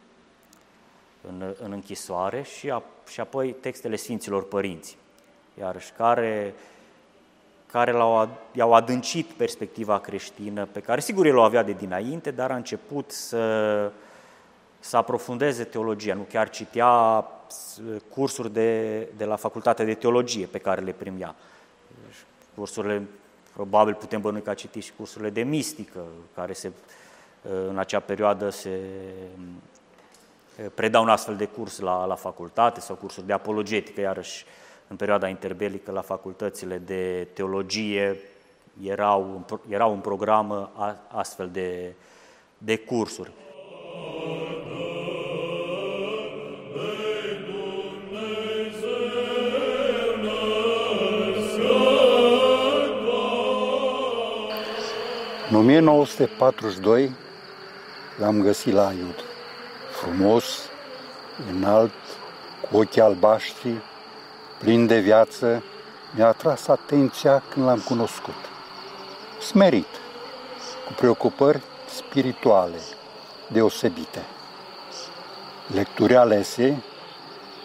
în, 1.28 1.54
în 1.62 1.72
închisoare 1.72 2.42
și, 2.42 2.70
a, 2.70 2.82
și 3.08 3.20
apoi 3.20 3.52
textele 3.52 3.96
Sfinților 3.96 4.44
Părinți, 4.44 4.96
iarăși 5.58 5.92
care, 5.92 6.54
care 7.66 7.92
l-au, 7.92 8.28
i-au 8.52 8.72
adâncit 8.72 9.26
perspectiva 9.26 9.98
creștină, 10.00 10.66
pe 10.66 10.80
care 10.80 11.00
sigur 11.00 11.26
el 11.26 11.36
o 11.36 11.42
avea 11.42 11.62
de 11.62 11.72
dinainte, 11.72 12.30
dar 12.30 12.50
a 12.50 12.56
început 12.56 13.10
să, 13.10 13.92
să 14.80 14.96
aprofundeze 14.96 15.64
teologia, 15.64 16.14
nu 16.14 16.26
chiar 16.30 16.50
citea 16.50 17.24
cursuri 18.08 18.52
de, 18.52 19.00
de 19.16 19.24
la 19.24 19.36
Facultatea 19.36 19.84
de 19.84 19.94
Teologie 19.94 20.46
pe 20.46 20.58
care 20.58 20.80
le 20.80 20.92
primea. 20.92 21.34
Cursurile, 22.54 23.06
probabil 23.58 23.94
putem 23.94 24.20
bănui 24.20 24.42
că 24.42 24.50
a 24.50 24.54
citit 24.54 24.82
și 24.82 24.92
cursurile 24.96 25.30
de 25.30 25.42
mistică, 25.42 26.04
care 26.34 26.52
se, 26.52 26.72
în 27.68 27.78
acea 27.78 28.00
perioadă 28.00 28.50
se 28.50 28.80
predau 30.74 31.02
un 31.02 31.08
astfel 31.08 31.36
de 31.36 31.44
curs 31.44 31.78
la, 31.78 32.04
la 32.04 32.14
facultate 32.14 32.80
sau 32.80 32.96
cursuri 32.96 33.26
de 33.26 33.32
apologetică, 33.32 34.00
iarăși 34.00 34.44
în 34.88 34.96
perioada 34.96 35.28
interbelică 35.28 35.90
la 35.90 36.00
facultățile 36.00 36.78
de 36.78 37.28
teologie 37.32 38.20
erau, 38.82 39.46
erau 39.68 39.92
un 39.92 40.00
program 40.00 40.70
astfel 41.08 41.48
de, 41.52 41.92
de 42.58 42.76
cursuri. 42.76 43.30
În 55.50 55.56
1942 55.56 57.12
l-am 58.18 58.40
găsit 58.40 58.72
la 58.72 58.92
Iud. 58.92 59.24
Frumos, 59.90 60.44
înalt, 61.50 61.92
cu 62.70 62.76
ochii 62.76 63.00
albaștri, 63.00 63.74
plin 64.58 64.86
de 64.86 64.98
viață, 64.98 65.62
mi-a 66.14 66.26
atras 66.26 66.66
atenția 66.66 67.42
când 67.48 67.66
l-am 67.66 67.78
cunoscut. 67.78 68.34
Smerit, 69.40 69.86
cu 70.86 70.92
preocupări 70.92 71.60
spirituale 71.86 72.78
deosebite. 73.46 74.22
Lecturi 75.66 76.16
alese, 76.16 76.82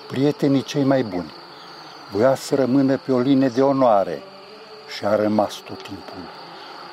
prietenii 0.08 0.64
cei 0.64 0.84
mai 0.84 1.04
buni. 1.04 1.34
Voia 2.12 2.36
să 2.36 2.56
rămână 2.56 2.98
pe 2.98 3.12
o 3.12 3.20
linie 3.20 3.48
de 3.48 3.62
onoare 3.62 4.22
și 4.96 5.06
a 5.06 5.16
rămas 5.16 5.54
tot 5.54 5.84
timpul. 5.84 6.43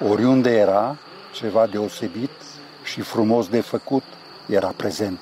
Oriunde 0.08 0.50
era, 0.50 0.96
ceva 1.34 1.66
deosebit 1.66 2.30
și 2.84 3.00
frumos 3.00 3.48
de 3.48 3.60
făcut 3.60 4.02
era 4.46 4.72
prezent. 4.76 5.18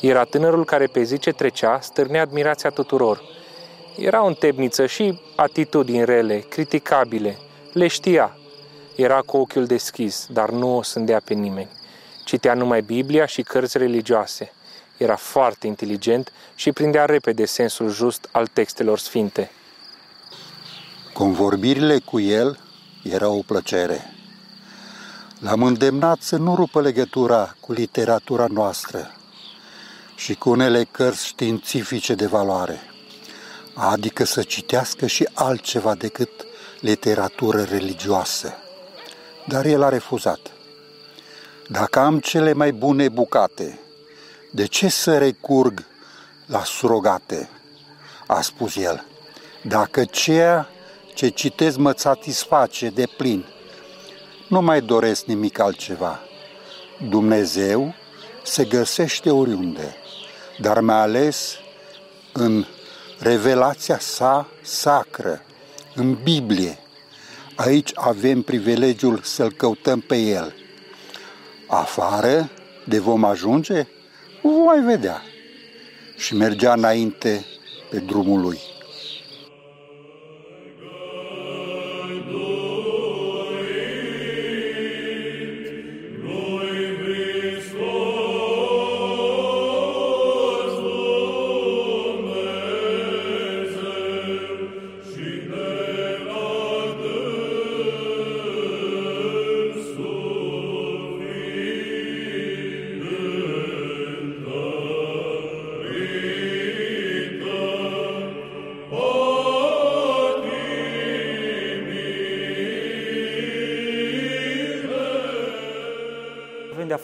Era 0.00 0.24
tânărul 0.24 0.64
care 0.64 0.86
pe 0.86 1.02
zi 1.02 1.18
ce 1.18 1.30
trecea 1.30 1.80
stârnea 1.80 2.22
admirația 2.22 2.70
tuturor. 2.70 3.22
Era 3.96 4.22
un 4.22 4.34
temniță 4.34 4.86
și 4.86 5.20
atitudini 5.36 6.04
rele, 6.04 6.38
criticabile. 6.38 7.38
Le 7.72 7.86
știa. 7.86 8.36
Era 8.96 9.20
cu 9.20 9.36
ochiul 9.36 9.66
deschis, 9.66 10.26
dar 10.30 10.50
nu 10.50 10.76
o 10.76 10.82
sândea 10.82 11.20
pe 11.24 11.34
nimeni. 11.34 11.70
Citea 12.24 12.54
numai 12.54 12.80
Biblia 12.82 13.26
și 13.26 13.42
cărți 13.42 13.78
religioase. 13.78 14.52
Era 14.96 15.16
foarte 15.16 15.66
inteligent 15.66 16.32
și 16.54 16.72
prindea 16.72 17.04
repede 17.04 17.44
sensul 17.44 17.90
just 17.90 18.28
al 18.32 18.46
textelor 18.46 18.98
sfinte. 18.98 19.50
Convorbirile 21.12 21.98
cu 21.98 22.20
el 22.20 22.58
erau 23.04 23.38
o 23.38 23.42
plăcere. 23.42 24.14
L-am 25.38 25.62
îndemnat 25.62 26.20
să 26.20 26.36
nu 26.36 26.54
rupă 26.54 26.80
legătura 26.80 27.56
cu 27.60 27.72
literatura 27.72 28.46
noastră, 28.50 29.10
și 30.14 30.34
cu 30.34 30.50
unele 30.50 30.84
cărți 30.90 31.26
științifice 31.26 32.14
de 32.14 32.26
valoare, 32.26 32.80
adică 33.74 34.24
să 34.24 34.42
citească 34.42 35.06
și 35.06 35.28
altceva 35.34 35.94
decât 35.94 36.30
literatură 36.80 37.62
religioasă. 37.62 38.54
Dar 39.46 39.64
el 39.64 39.82
a 39.82 39.88
refuzat. 39.88 40.40
Dacă 41.68 41.98
am 41.98 42.18
cele 42.20 42.52
mai 42.52 42.72
bune 42.72 43.08
bucate, 43.08 43.78
de 44.52 44.66
ce 44.66 44.88
să 44.88 45.18
recurg 45.18 45.84
la 46.46 46.64
surogate? 46.64 47.48
A 48.26 48.40
spus 48.40 48.76
el. 48.76 49.04
Dacă 49.62 50.04
ceea 50.04 50.68
ce 51.14 51.28
citesc 51.28 51.76
mă 51.76 51.94
satisface 51.96 52.88
de 52.88 53.06
plin, 53.16 53.44
nu 54.48 54.60
mai 54.60 54.80
doresc 54.80 55.24
nimic 55.24 55.58
altceva. 55.58 56.20
Dumnezeu 57.08 57.94
se 58.42 58.64
găsește 58.64 59.30
oriunde, 59.30 59.96
dar 60.58 60.80
mai 60.80 61.00
ales 61.00 61.56
în 62.32 62.64
revelația 63.18 63.98
sa 63.98 64.48
sacră, 64.62 65.42
în 65.94 66.18
Biblie. 66.22 66.78
Aici 67.56 67.90
avem 67.94 68.42
privilegiul 68.42 69.20
să-L 69.22 69.52
căutăm 69.52 70.00
pe 70.00 70.16
El. 70.16 70.54
Afară, 71.66 72.50
de 72.84 72.98
vom 72.98 73.24
ajunge, 73.24 73.86
voi 74.42 74.80
vedea. 74.84 75.22
Și 76.16 76.34
mergea 76.34 76.72
înainte 76.72 77.44
pe 77.90 77.98
drumul 77.98 78.40
lui. 78.40 78.58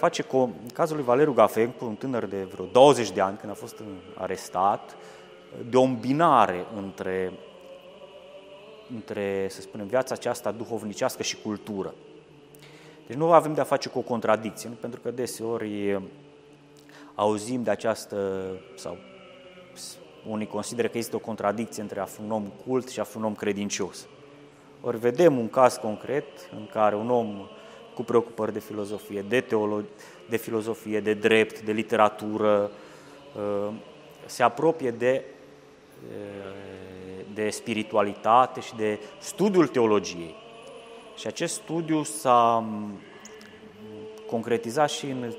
Face 0.01 0.23
cu 0.23 0.55
cazul 0.75 0.97
lui 0.97 1.05
Valeriu 1.05 1.33
Gafencu, 1.33 1.85
un 1.85 1.95
tânăr 1.95 2.25
de 2.25 2.43
vreo 2.43 2.65
20 2.65 3.11
de 3.11 3.21
ani, 3.21 3.37
când 3.37 3.53
a 3.53 3.55
fost 3.55 3.83
arestat, 4.15 4.97
de 5.69 5.77
o 5.77 5.83
îmbinare 5.83 6.67
între, 6.77 7.33
între, 8.95 9.47
să 9.51 9.61
spunem, 9.61 9.87
viața 9.87 10.15
aceasta 10.15 10.51
duhovnicească 10.51 11.23
și 11.23 11.37
cultură. 11.43 11.95
Deci 13.07 13.17
nu 13.17 13.33
avem 13.33 13.55
de-a 13.55 13.65
face 13.65 13.89
cu 13.89 13.99
o 13.99 14.03
contradicție, 14.03 14.69
nu? 14.69 14.75
pentru 14.75 15.01
că 15.01 15.11
deseori 15.11 16.03
auzim 17.15 17.63
de 17.63 17.71
această, 17.71 18.47
sau 18.77 18.97
unii 20.29 20.47
consideră 20.47 20.89
că 20.89 20.99
este 20.99 21.17
o 21.17 21.19
contradicție 21.19 21.83
între 21.83 22.01
a 22.01 22.05
fi 22.05 22.21
un 22.21 22.31
om 22.31 22.53
cult 22.67 22.89
și 22.89 23.01
a 23.01 23.05
fi 23.05 23.17
un 23.17 23.25
om 23.25 23.35
credincios. 23.35 24.07
Ori 24.81 24.99
vedem 24.99 25.39
un 25.39 25.49
caz 25.49 25.77
concret 25.77 26.27
în 26.57 26.67
care 26.73 26.95
un 26.95 27.11
om 27.11 27.49
cu 28.01 28.07
preocupări 28.07 28.53
de 28.53 28.59
filozofie, 28.59 29.25
de 29.29 29.41
teologie, 29.41 29.89
de 30.29 30.37
filozofie, 30.37 31.01
de 31.01 31.15
drept, 31.15 31.61
de 31.61 31.73
literatură, 31.73 32.71
uh, 33.37 33.73
se 34.27 34.43
apropie 34.43 34.91
de, 34.91 35.25
uh, 36.09 37.25
de 37.35 37.51
spiritualitate 37.51 38.61
și 38.61 38.77
de 38.77 38.99
studiul 39.19 39.67
teologiei. 39.67 40.35
Și 41.17 41.27
acest 41.27 41.55
studiu 41.55 42.03
s-a 42.03 42.65
mm, 42.67 42.99
concretizat 44.27 44.91
și 44.91 45.07
în 45.07 45.35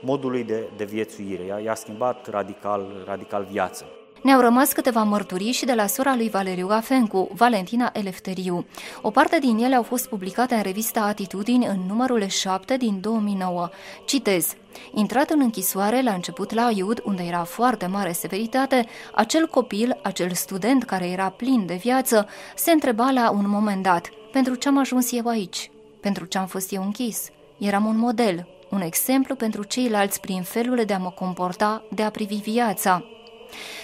modul 0.00 0.30
lui 0.30 0.44
de, 0.44 0.68
de 0.76 0.84
viețuire. 0.84 1.62
I-a 1.62 1.74
schimbat 1.74 2.28
radical, 2.28 3.02
radical 3.06 3.46
viața. 3.50 3.84
Ne-au 4.22 4.40
rămas 4.40 4.72
câteva 4.72 5.02
mărturii 5.02 5.52
și 5.52 5.64
de 5.64 5.74
la 5.74 5.86
sora 5.86 6.16
lui 6.16 6.28
Valeriu 6.28 6.66
Gafencu, 6.66 7.30
Valentina 7.32 7.90
Elefteriu. 7.92 8.66
O 9.00 9.10
parte 9.10 9.38
din 9.38 9.58
ele 9.58 9.74
au 9.74 9.82
fost 9.82 10.08
publicate 10.08 10.54
în 10.54 10.62
revista 10.62 11.00
Atitudini 11.00 11.66
în 11.66 11.78
numărul 11.86 12.26
7 12.26 12.76
din 12.76 13.00
2009. 13.00 13.68
Citez. 14.04 14.54
Intrat 14.94 15.30
în 15.30 15.40
închisoare 15.40 16.02
la 16.02 16.12
început 16.12 16.52
la 16.52 16.70
Iud, 16.74 17.00
unde 17.04 17.22
era 17.22 17.44
foarte 17.44 17.86
mare 17.86 18.12
severitate, 18.12 18.86
acel 19.14 19.46
copil, 19.46 19.98
acel 20.02 20.32
student 20.32 20.84
care 20.84 21.06
era 21.06 21.28
plin 21.28 21.66
de 21.66 21.74
viață, 21.74 22.28
se 22.54 22.70
întreba 22.70 23.10
la 23.10 23.30
un 23.30 23.48
moment 23.48 23.82
dat, 23.82 24.10
pentru 24.32 24.54
ce 24.54 24.68
am 24.68 24.78
ajuns 24.78 25.12
eu 25.12 25.26
aici? 25.26 25.70
Pentru 26.00 26.24
ce 26.24 26.38
am 26.38 26.46
fost 26.46 26.72
eu 26.72 26.82
închis? 26.82 27.28
Eram 27.58 27.86
un 27.86 27.98
model, 27.98 28.48
un 28.70 28.80
exemplu 28.80 29.34
pentru 29.34 29.64
ceilalți 29.64 30.20
prin 30.20 30.42
felul 30.42 30.82
de 30.86 30.94
a 30.94 30.98
mă 30.98 31.10
comporta, 31.10 31.84
de 31.90 32.02
a 32.02 32.10
privi 32.10 32.34
viața. 32.34 33.04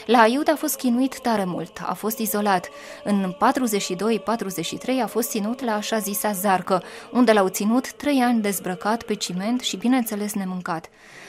La 0.06 0.20
Aiud 0.20 0.50
a 0.50 0.56
fost 0.56 0.76
chinuit 0.76 1.20
tare 1.20 1.44
mult, 1.44 1.80
a 1.86 1.94
fost 1.94 2.18
izolat. 2.18 2.68
În 3.04 3.36
42-43 3.36 5.02
a 5.02 5.06
fost 5.06 5.30
ținut 5.30 5.64
la 5.64 5.74
așa 5.74 5.98
zisa 5.98 6.32
zarcă, 6.32 6.82
unde 7.12 7.32
l-au 7.32 7.48
ținut 7.48 7.92
trei 7.92 8.20
ani 8.20 8.40
dezbrăcat 8.40 9.02
pe 9.02 9.14
ciment 9.14 9.60
și 9.60 9.76
bineînțeles 9.76 10.34
nemâncat. 10.34 10.88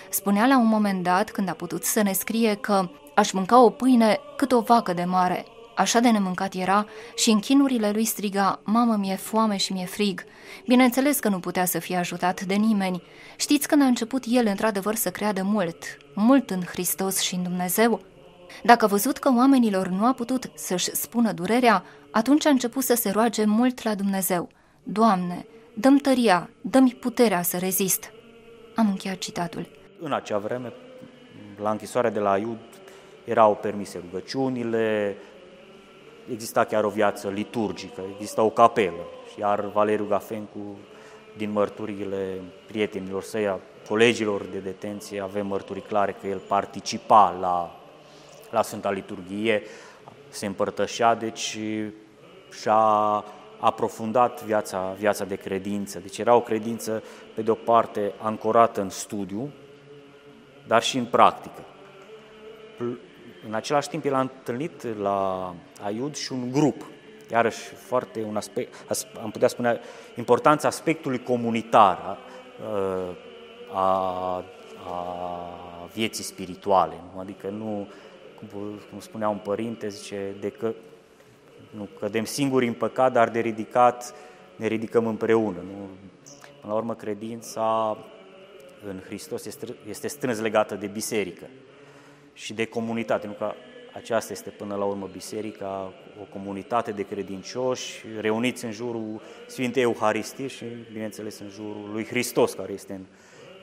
Spunea 0.09 0.45
la 0.45 0.57
un 0.57 0.67
moment 0.67 1.03
dat, 1.03 1.31
când 1.31 1.49
a 1.49 1.53
putut 1.53 1.83
să 1.83 2.01
ne 2.01 2.11
scrie 2.11 2.55
că 2.55 2.89
aș 3.15 3.31
mânca 3.31 3.61
o 3.63 3.69
pâine 3.69 4.19
cât 4.37 4.51
o 4.51 4.61
vacă 4.61 4.93
de 4.93 5.03
mare. 5.03 5.45
Așa 5.75 5.99
de 5.99 6.09
nemâncat 6.09 6.53
era 6.53 6.85
și 7.15 7.29
în 7.29 7.39
chinurile 7.39 7.91
lui 7.91 8.05
striga, 8.05 8.59
mamă, 8.63 8.95
mi-e 8.95 9.15
foame 9.15 9.57
și 9.57 9.73
mi-e 9.73 9.85
frig. 9.85 10.23
Bineînțeles 10.67 11.19
că 11.19 11.29
nu 11.29 11.39
putea 11.39 11.65
să 11.65 11.79
fie 11.79 11.95
ajutat 11.97 12.41
de 12.41 12.53
nimeni. 12.53 13.03
Știți 13.35 13.67
când 13.67 13.81
a 13.81 13.85
început 13.85 14.23
el 14.27 14.45
într-adevăr 14.45 14.95
să 14.95 15.09
creadă 15.09 15.43
mult, 15.43 15.97
mult 16.13 16.49
în 16.49 16.61
Hristos 16.63 17.19
și 17.19 17.35
în 17.35 17.43
Dumnezeu? 17.43 18.01
Dacă 18.63 18.85
a 18.85 18.87
văzut 18.87 19.17
că 19.17 19.31
oamenilor 19.35 19.87
nu 19.87 20.05
a 20.05 20.13
putut 20.13 20.51
să-și 20.53 20.95
spună 20.95 21.31
durerea, 21.31 21.83
atunci 22.11 22.45
a 22.45 22.49
început 22.49 22.83
să 22.83 22.93
se 22.95 23.09
roage 23.09 23.45
mult 23.45 23.83
la 23.83 23.95
Dumnezeu. 23.95 24.49
Doamne, 24.83 25.45
dăm 25.73 25.97
tăria, 25.97 26.49
dăm 26.61 26.87
puterea 26.87 27.41
să 27.41 27.57
rezist. 27.57 28.11
Am 28.75 28.87
încheiat 28.87 29.17
citatul. 29.17 29.67
În 30.01 30.13
acea 30.13 30.37
vreme, 30.37 30.73
la 31.61 31.69
închisoarea 31.69 32.09
de 32.09 32.19
la 32.19 32.37
Iud, 32.37 32.57
erau 33.25 33.55
permise 33.55 34.01
rugăciunile, 34.09 35.15
exista 36.31 36.63
chiar 36.63 36.83
o 36.83 36.89
viață 36.89 37.29
liturgică, 37.29 38.01
exista 38.13 38.41
o 38.41 38.49
capelă. 38.49 39.07
Iar 39.39 39.65
Valeriu 39.65 40.05
Gafencu, 40.05 40.77
din 41.37 41.51
mărturile 41.51 42.41
prietenilor 42.67 43.23
săi, 43.23 43.47
a 43.47 43.59
colegilor 43.87 44.41
de 44.41 44.57
detenție, 44.57 45.21
avem 45.21 45.47
mărturii 45.47 45.81
clare 45.81 46.15
că 46.21 46.27
el 46.27 46.37
participa 46.37 47.37
la 47.41 47.78
la 48.51 48.61
Sfânta 48.61 48.91
Liturghie, 48.91 49.63
se 50.29 50.45
împărtășea, 50.45 51.15
deci 51.15 51.57
și-a 52.61 53.23
aprofundat 53.59 54.43
viața, 54.43 54.95
viața 54.97 55.25
de 55.25 55.35
credință. 55.35 55.99
Deci 55.99 56.17
era 56.17 56.35
o 56.35 56.41
credință, 56.41 57.03
pe 57.35 57.41
de 57.41 57.51
o 57.51 57.55
parte, 57.55 58.13
ancorată 58.17 58.81
în 58.81 58.89
studiu, 58.89 59.51
dar 60.67 60.83
și 60.83 60.97
în 60.97 61.05
practică. 61.05 61.63
În 63.47 63.53
același 63.53 63.89
timp, 63.89 64.05
el 64.05 64.13
a 64.13 64.19
întâlnit 64.19 64.97
la 64.97 65.53
Aiud 65.83 66.15
și 66.15 66.31
un 66.31 66.51
grup, 66.51 66.85
iarăși 67.31 67.59
foarte 67.59 68.23
un 68.23 68.35
aspect, 68.35 68.73
am 69.23 69.31
putea 69.31 69.47
spune, 69.47 69.79
importanța 70.15 70.67
aspectului 70.67 71.23
comunitar 71.23 71.97
a, 72.03 72.17
a, 73.73 74.43
a 74.87 75.29
vieții 75.93 76.23
spirituale. 76.23 76.93
Nu? 77.13 77.19
Adică 77.19 77.49
nu 77.49 77.87
cum 78.89 78.99
spunea 78.99 79.29
un 79.29 79.37
părinte, 79.37 79.89
zice, 79.89 80.35
de 80.39 80.49
că 80.49 80.73
nu 81.69 81.87
cădem 81.99 82.25
singuri 82.25 82.67
în 82.67 82.73
păcat, 82.73 83.11
dar 83.11 83.29
de 83.29 83.39
ridicat 83.39 84.13
ne 84.55 84.67
ridicăm 84.67 85.07
împreună. 85.07 85.57
Nu? 85.57 85.87
Până 86.61 86.73
la 86.73 86.79
urmă, 86.79 86.95
credința 86.95 87.97
în 88.87 89.01
Hristos 89.05 89.45
este, 89.45 89.75
este 89.89 90.07
strâns 90.07 90.39
legată 90.39 90.75
de 90.75 90.87
biserică 90.87 91.45
și 92.33 92.53
de 92.53 92.65
comunitate. 92.65 93.27
Nu 93.27 93.33
că 93.33 93.53
aceasta 93.93 94.33
este 94.33 94.49
până 94.49 94.75
la 94.75 94.83
urmă 94.83 95.09
biserica, 95.11 95.93
o 96.21 96.23
comunitate 96.33 96.91
de 96.91 97.03
credincioși 97.03 98.05
reuniți 98.19 98.65
în 98.65 98.71
jurul 98.71 99.21
Sfintei 99.47 99.83
Euharistii 99.83 100.47
și, 100.47 100.65
bineînțeles, 100.91 101.39
în 101.39 101.49
jurul 101.49 101.89
lui 101.91 102.05
Hristos, 102.05 102.53
care 102.53 102.73
este 102.73 102.93
în 102.93 103.05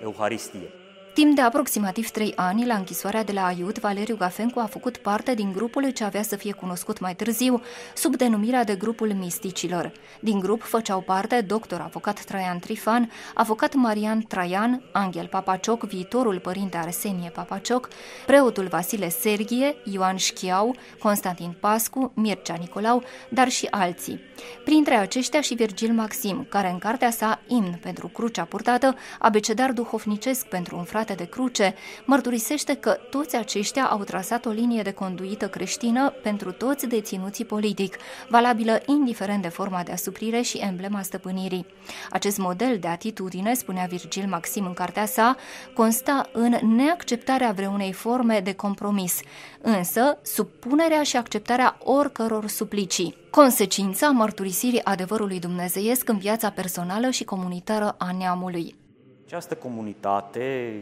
Euharistie. 0.03 0.71
Timp 1.16 1.35
de 1.35 1.40
aproximativ 1.40 2.11
trei 2.11 2.33
ani, 2.35 2.66
la 2.66 2.74
închisoarea 2.74 3.24
de 3.24 3.33
la 3.33 3.46
Aiut, 3.46 3.79
Valeriu 3.79 4.16
Gafencu 4.16 4.59
a 4.59 4.64
făcut 4.64 4.96
parte 4.96 5.35
din 5.35 5.52
grupul 5.52 5.90
ce 5.90 6.05
avea 6.05 6.22
să 6.22 6.37
fie 6.37 6.52
cunoscut 6.52 6.98
mai 6.98 7.14
târziu, 7.14 7.62
sub 7.94 8.16
denumirea 8.16 8.64
de 8.64 8.74
grupul 8.74 9.12
misticilor. 9.12 9.92
Din 10.20 10.38
grup 10.38 10.62
făceau 10.62 11.00
parte 11.00 11.40
doctor 11.40 11.81
avocat 11.81 12.24
Traian 12.24 12.59
Trifan, 12.59 13.11
avocat 13.35 13.74
Marian 13.74 14.22
Traian, 14.29 14.83
Angel 14.92 15.26
Papacioc, 15.26 15.83
viitorul 15.83 16.38
părinte 16.38 16.76
Arsenie 16.76 17.31
Papacioc, 17.31 17.88
preotul 18.26 18.66
Vasile 18.66 19.09
Serghie, 19.09 19.76
Ioan 19.85 20.16
Șchiau, 20.16 20.74
Constantin 20.98 21.57
Pascu, 21.61 22.12
Mircea 22.14 22.55
Nicolau, 22.55 23.02
dar 23.29 23.48
și 23.48 23.66
alții. 23.70 24.20
Printre 24.64 24.94
aceștia 24.94 25.40
și 25.40 25.55
Virgil 25.55 25.92
Maxim, 25.92 26.46
care 26.48 26.70
în 26.70 26.79
cartea 26.79 27.11
sa 27.11 27.40
Imn 27.46 27.79
pentru 27.83 28.09
crucea 28.09 28.44
purtată, 28.44 28.94
abecedar 29.18 29.72
duhovnicesc 29.72 30.46
pentru 30.46 30.76
un 30.76 30.85
frate 30.85 31.06
legate 31.07 31.25
de 31.25 31.31
cruce, 31.31 31.75
mărturisește 32.05 32.75
că 32.75 32.90
toți 33.11 33.37
aceștia 33.37 33.85
au 33.85 34.05
trasat 34.05 34.47
o 34.47 34.51
linie 34.51 34.83
de 34.83 34.92
conduită 34.92 35.49
creștină 35.49 36.11
pentru 36.23 36.53
toți 36.53 36.87
deținuții 36.87 37.45
politic, 37.45 37.97
valabilă 38.29 38.81
indiferent 38.87 39.42
de 39.42 39.49
forma 39.49 39.83
de 39.83 39.92
asuprire 39.92 40.40
și 40.40 40.59
emblema 40.59 41.03
stăpânirii. 41.03 41.66
Acest 42.11 42.38
model 42.38 42.79
de 42.79 42.88
atitudine, 42.88 43.55
spunea 43.55 43.87
Virgil 43.88 44.27
Maxim 44.29 44.64
în 44.66 44.75
cartea 44.75 45.07
sa, 45.07 45.37
consta 45.75 46.29
în 46.33 46.75
neacceptarea 46.77 47.53
vreunei 47.53 47.92
forme 47.92 48.40
de 48.40 48.55
compromis, 48.55 49.21
însă 49.61 50.19
supunerea 50.23 51.03
și 51.03 51.16
acceptarea 51.16 51.79
oricăror 51.83 52.49
suplicii. 52.49 53.16
Consecința 53.31 54.09
mărturisirii 54.09 54.85
adevărului 54.85 55.38
dumnezeiesc 55.38 56.09
în 56.09 56.19
viața 56.19 56.51
personală 56.51 57.11
și 57.11 57.25
comunitară 57.25 57.95
a 57.99 58.12
neamului. 58.19 58.86
Această 59.27 59.55
comunitate, 59.55 60.75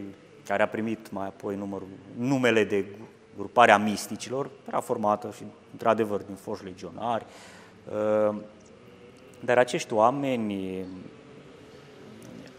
care 0.45 0.63
a 0.63 0.67
primit 0.67 1.11
mai 1.11 1.25
apoi 1.25 1.55
numărul, 1.55 1.87
numele 2.17 2.63
de 2.63 2.85
gruparea 3.37 3.77
misticilor, 3.77 4.49
era 4.67 4.79
formată 4.79 5.31
și, 5.35 5.43
într-adevăr, 5.71 6.21
din 6.21 6.35
foști 6.35 6.63
legionari, 6.63 7.25
uh, 8.29 8.35
dar 9.39 9.57
acești 9.57 9.93
oameni 9.93 10.85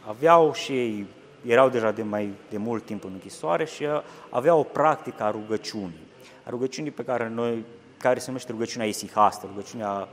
aveau 0.07 0.53
și 0.53 0.73
ei, 0.73 1.07
erau 1.45 1.69
deja 1.69 1.91
de 1.91 2.03
mai 2.03 2.31
de 2.51 2.57
mult 2.57 2.85
timp 2.85 3.05
în 3.05 3.11
închisoare 3.13 3.65
și 3.65 3.85
aveau 4.31 4.59
o 4.59 4.63
practică 4.63 5.23
a 5.23 5.31
rugăciunii. 5.31 6.07
A 6.45 6.51
rugăciunii 6.51 6.91
pe 6.91 7.05
care 7.05 7.29
noi, 7.29 7.65
care 7.99 8.19
se 8.19 8.27
numește 8.27 8.53
rugăciunea 8.53 8.87
isihastă, 8.87 9.47
rugăciunea 9.47 10.09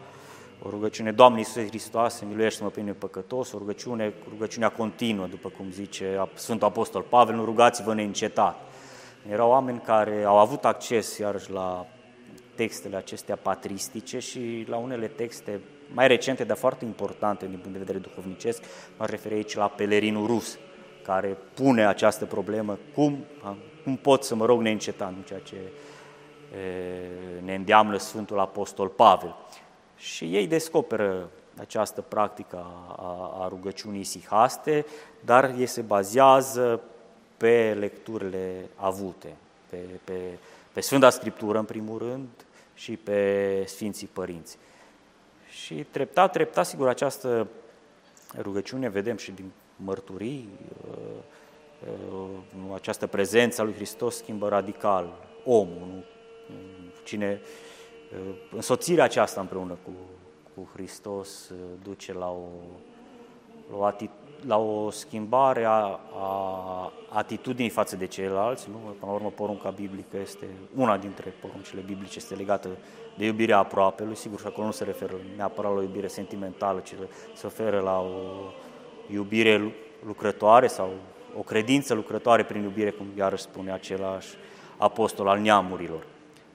o 0.66 0.70
rugăciune, 0.70 1.12
Doamne 1.12 1.38
Iisuse 1.38 1.68
Hristoase, 1.68 2.26
miluiește-mă 2.26 2.70
pe 2.70 2.80
mine 2.80 2.92
păcătos, 2.92 3.52
o 3.52 3.58
rugăciune, 3.58 4.14
rugăciunea 4.30 4.70
continuă, 4.70 5.26
după 5.26 5.50
cum 5.50 5.72
zice 5.72 6.30
Sfântul 6.34 6.68
Apostol 6.68 7.02
Pavel, 7.02 7.36
nu 7.36 7.46
rugați-vă 7.46 7.94
neîncetat. 7.94 8.60
Erau 9.30 9.50
oameni 9.50 9.80
care 9.80 10.24
au 10.24 10.38
avut 10.38 10.66
acces 10.66 11.18
iarăși 11.18 11.52
la 11.52 11.86
textele 12.56 12.96
acestea 12.96 13.36
patristice 13.36 14.20
și 14.20 14.66
la 14.68 14.78
unele 14.78 15.08
texte 15.08 15.62
mai 15.94 16.08
recente, 16.08 16.44
dar 16.44 16.58
foarte 16.58 16.86
importante 16.86 17.46
din 17.46 17.58
punct 17.58 17.72
de 17.72 17.84
vedere 17.84 17.98
duhovnicesc, 17.98 18.64
mă 18.98 19.06
refer 19.06 19.32
aici 19.32 19.56
la 19.56 19.68
pelerinul 19.68 20.28
rus, 20.28 20.58
care 21.04 21.38
pune 21.54 21.86
această 21.86 22.26
problemă, 22.26 22.78
cum, 22.94 23.26
cum 23.84 23.96
pot 23.96 24.24
să 24.24 24.36
mă 24.36 24.46
rog 24.46 24.62
neîncetat, 24.62 25.10
în 25.10 25.22
ceea 25.22 25.40
ce 25.40 25.58
ne 27.44 27.56
îndeamnă 27.56 27.98
Sfântul 27.98 28.40
Apostol 28.40 28.88
Pavel. 28.88 29.36
Și 29.98 30.36
ei 30.36 30.48
descoperă 30.48 31.30
această 31.60 32.02
practică 32.02 32.66
a, 32.98 33.44
a 33.44 33.48
rugăciunii 33.48 34.04
sihaste, 34.04 34.86
dar 35.20 35.56
ei 35.58 35.66
se 35.66 35.82
bazează 35.82 36.82
pe 37.38 37.76
lecturile 37.80 38.70
avute, 38.76 39.36
pe, 39.70 39.78
pe, 40.04 40.38
pe 40.74 40.82
Sfânta 40.82 41.10
Scriptură 41.10 41.58
în 41.58 41.66
primul 41.66 41.98
rând 41.98 42.28
și 42.74 42.98
pe 42.98 43.64
Sfinții 43.68 44.10
Părinți. 44.14 44.58
Și 45.50 45.74
treptat, 45.74 46.32
treptat, 46.32 46.66
sigur, 46.66 46.88
această 46.88 47.48
rugăciune 48.38 48.90
vedem 48.90 49.18
și 49.18 49.32
din 49.32 49.52
mărturii, 49.76 50.50
uh, 50.90 50.98
uh, 51.88 52.74
această 52.74 53.08
prezență 53.08 53.62
a 53.62 53.64
lui 53.64 53.74
Hristos 53.74 54.18
schimbă 54.18 54.48
radical 54.50 55.14
omul, 55.46 56.06
cine 57.04 57.42
uh, 57.42 57.48
însoțirea 58.52 59.04
aceasta 59.04 59.42
împreună 59.42 59.78
cu, 59.84 59.92
cu 60.56 60.70
Hristos 60.74 61.52
duce 61.84 62.14
la 62.14 62.30
o, 62.30 62.48
la 63.72 63.78
o, 63.78 63.84
ati, 63.84 64.10
la 64.46 64.58
o 64.58 64.90
schimbare 64.90 65.64
a, 65.66 66.00
a 66.18 66.92
atitudinii 67.10 67.70
față 67.70 67.96
de 67.96 68.06
ceilalți. 68.06 68.70
Nu? 68.70 68.76
Până 68.76 69.12
la 69.12 69.12
urmă, 69.12 69.30
porunca 69.30 69.70
biblică 69.70 70.18
este 70.18 70.46
una 70.76 70.98
dintre 70.98 71.34
poruncile 71.42 71.82
biblice, 71.82 72.18
este 72.18 72.36
legată 72.36 72.70
de 73.18 73.26
iubirea 73.26 73.58
aproapelui, 73.58 74.16
sigur, 74.16 74.40
și 74.40 74.48
acolo 74.48 74.66
nu 74.66 74.72
se 74.72 74.84
referă 74.84 75.14
neapărat 75.36 75.72
la 75.72 75.78
o 75.78 75.82
iubire 75.82 76.08
sentimentală, 76.08 76.80
ci 76.80 76.94
se 77.34 77.42
referă 77.42 77.80
la 77.80 78.00
o 78.00 78.52
iubire 79.12 79.74
lucrătoare 80.06 80.68
sau 80.68 80.90
o 81.38 81.42
credință 81.42 81.94
lucrătoare 81.94 82.44
prin 82.44 82.64
iubire, 82.64 82.90
cum 82.90 83.08
iarăși 83.18 83.44
spune 83.44 83.72
același 83.72 84.36
apostol 84.78 85.28
al 85.28 85.40
neamurilor. 85.40 86.06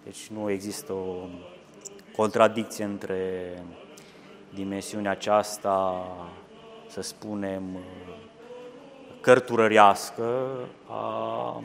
Deci 0.09 0.27
nu 0.27 0.51
există 0.51 0.93
o 0.93 1.29
contradicție 2.17 2.85
între 2.85 3.53
dimensiunea 4.55 5.11
aceasta, 5.11 6.07
să 6.87 7.01
spunem, 7.01 7.63
cărturărească 9.21 10.49
a 10.87 11.63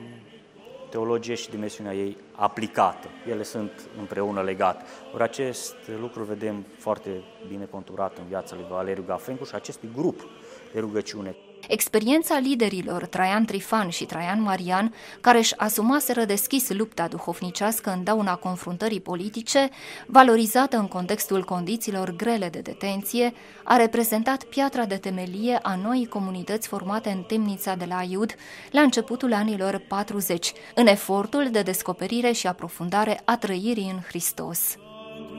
teologie 0.90 1.36
și 1.36 1.50
dimensiunea 1.50 1.94
ei 1.94 2.18
aplicată. 2.32 3.08
Ele 3.28 3.44
sunt 3.44 3.72
împreună 4.00 4.42
legate. 4.42 4.84
Ori 5.14 5.24
acest 5.24 5.76
lucru 6.00 6.24
vedem 6.24 6.66
foarte 6.78 7.10
bine 7.48 7.66
conturat 7.66 8.18
în 8.18 8.28
viața 8.28 8.56
lui 8.56 8.66
Valeriu 8.70 9.04
Gafencu 9.08 9.44
și 9.44 9.56
acestui 9.56 9.90
grup 9.96 10.28
de 10.74 10.80
rugăciune. 10.80 11.36
Experiența 11.68 12.40
liderilor 12.40 13.06
Traian 13.06 13.46
Trifan 13.46 13.90
și 13.90 14.06
Traian 14.06 14.42
Marian, 14.42 14.94
care 15.22 15.38
își 15.38 15.58
asumaseră 15.58 16.26
deschis 16.26 16.70
lupta 16.70 17.08
duhovnicească 17.08 17.92
în 17.92 18.04
dauna 18.04 18.36
confruntării 18.36 19.02
politice, 19.02 19.70
valorizată 20.08 20.78
în 20.78 20.88
contextul 20.88 21.44
condițiilor 21.44 22.16
grele 22.16 22.50
de 22.50 22.60
detenție, 22.60 23.34
a 23.64 23.76
reprezentat 23.76 24.44
piatra 24.44 24.86
de 24.86 24.96
temelie 24.96 25.60
a 25.62 25.76
noii 25.76 26.08
comunități 26.08 26.68
formate 26.68 27.10
în 27.10 27.22
temnița 27.22 27.76
de 27.76 27.86
la 27.86 28.04
Iud 28.10 28.36
la 28.72 28.82
începutul 28.82 29.34
anilor 29.34 29.84
40, 29.88 30.54
în 30.76 30.88
efortul 30.88 31.48
de 31.52 31.62
descoperire 31.62 32.32
și 32.32 32.48
aprofundare 32.48 33.22
a 33.26 33.38
trăirii 33.38 33.92
în 33.94 34.00
Hristos. 34.08 34.78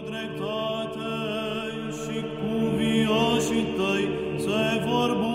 Dreptate 0.05 1.25
și 1.91 2.21
cu 2.21 2.77
tăi 3.77 4.09
se 4.39 4.85
vor 4.87 5.34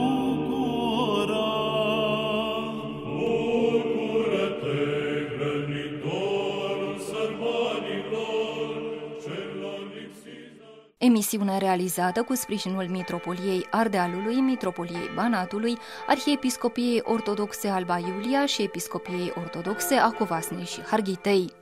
Emisiune 10.99 11.57
realizată 11.57 12.23
cu 12.23 12.35
sprijinul 12.35 12.87
Mitropoliei 12.89 13.67
Ardealului, 13.69 14.35
Mitropoliei 14.35 15.11
Banatului, 15.15 15.77
Arhiepiscopiei 16.07 17.01
Ortodoxe 17.03 17.67
Alba 17.67 17.97
Iulia 17.97 18.45
și 18.45 18.61
Episcopiei 18.61 19.33
Ortodoxe 19.35 19.95
a 19.95 20.11
Covasnei 20.11 20.65
și 20.65 20.81
Harghitei. 20.81 21.53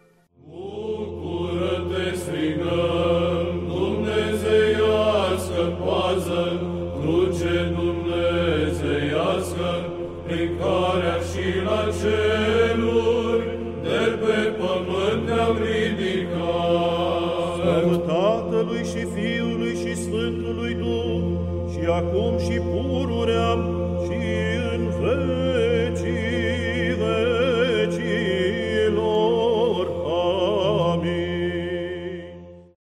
Oh. 0.52 0.87